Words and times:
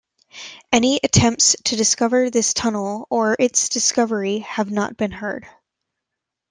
Any 0.71 0.99
attempts 1.03 1.55
to 1.65 1.75
discover 1.75 2.31
this 2.31 2.55
tunnel 2.55 3.05
or 3.11 3.35
its 3.37 3.69
discovery 3.69 4.39
have 4.39 4.71
not 4.71 4.97
been 4.97 5.11
heard. 5.11 5.45